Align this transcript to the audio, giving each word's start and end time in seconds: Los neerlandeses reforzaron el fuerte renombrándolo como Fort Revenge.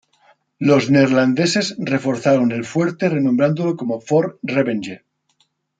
Los 0.57 0.89
neerlandeses 0.89 1.75
reforzaron 1.77 2.51
el 2.51 2.65
fuerte 2.65 3.07
renombrándolo 3.07 3.77
como 3.77 4.01
Fort 4.01 4.39
Revenge. 4.41 5.03